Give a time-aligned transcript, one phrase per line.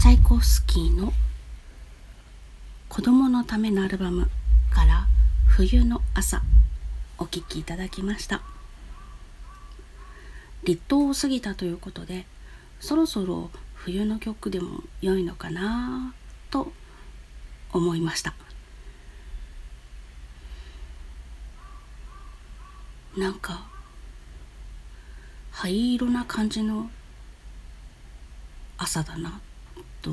[0.00, 1.12] チャイコフスキーの
[2.88, 4.30] 子供のためのアルバム
[4.70, 5.06] から
[5.46, 6.40] 冬の朝
[7.18, 8.40] お聴きいただきました。
[10.64, 12.24] 立冬を過ぎたということで
[12.80, 16.14] そろそろ冬の曲でも良いのかな
[16.50, 16.72] と
[17.74, 18.32] 思いました。
[23.18, 23.66] なんか
[25.50, 26.90] 灰色な感じの
[28.78, 29.42] 朝だな。
[30.02, 30.10] と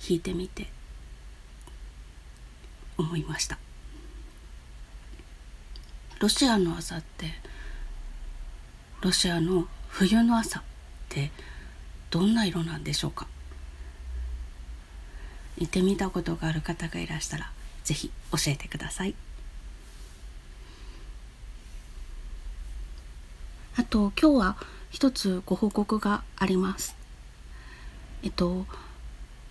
[0.00, 0.68] 弾いてみて
[2.98, 3.58] 思いました。
[6.20, 7.34] ロシアの朝って
[9.00, 10.62] ロシアの冬の朝っ
[11.08, 11.32] て
[12.10, 13.26] どんな色なんでしょうか？
[15.58, 17.50] 行ってみたことがある方がいらしたら
[17.84, 19.14] 是非教えてください。
[23.76, 24.56] あと今日は
[24.90, 26.94] 一つご報告があります。
[28.22, 28.66] えっと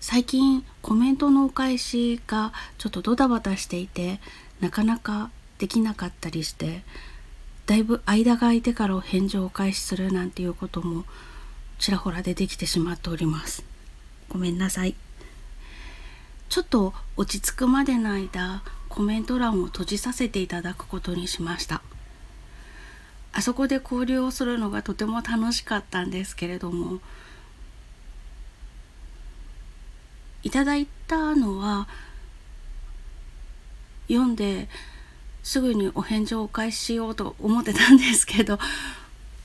[0.00, 4.20] 最近コメントのお返しがちょっとドタバタしていて
[4.60, 6.82] なかなかできなかったりして
[7.66, 11.04] だいぶ間が空いてからお返事をお返しするなんていうことも
[11.78, 13.64] ちらほら出てきてしまっております。
[14.28, 14.94] ごめんなさい。
[16.48, 21.80] ちょっと落ち着くまでの間コメント欄を閉じさせていただくことにしました。
[23.32, 27.00] あそこで交流をするのがとても楽しかったんですけれども
[30.42, 31.88] いただいたのは
[34.08, 34.68] 読んで
[35.42, 38.58] すぐにお返事をお返ししようと思ってたんですけど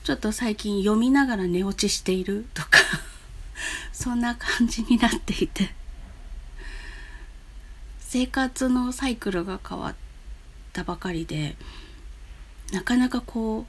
[0.04, 2.78] ちょっと最近読みながら寝落ちしているとか
[3.92, 5.74] そんな感じになっていて
[8.00, 9.94] 生活のサイクルが変わっ
[10.72, 11.56] たばかりで
[12.72, 13.66] なかなかこ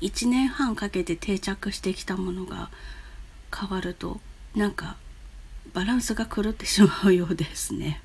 [0.00, 2.70] う1年半かけて定着してきたものが
[3.54, 4.20] 変わると
[4.54, 4.96] なんか
[5.72, 8.00] バランスが狂ってしまうようですね。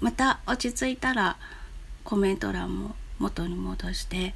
[0.00, 1.36] また落ち着いたら
[2.02, 4.34] コメント欄も元に戻して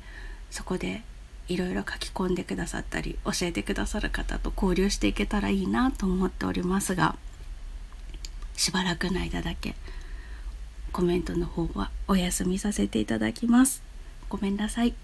[0.51, 1.03] そこで
[1.49, 7.17] いろいろ書き込んでくださったり教えてくださる方と交流していけたらいいなと思っておりますが
[8.57, 9.75] しばらくの間だけ
[10.93, 13.83] コメントの方はお休みさせていただきます
[14.29, 14.95] ごめんなさい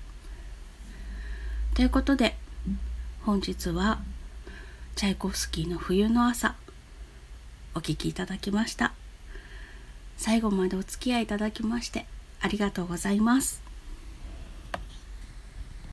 [1.75, 2.36] ということで
[3.22, 4.00] 本日は
[4.94, 6.54] チャイコフスキーの冬の朝。
[7.74, 8.92] お聴きいただきました。
[10.16, 12.06] 最後までお付き合いいただきまして
[12.40, 13.71] ありがとうございます。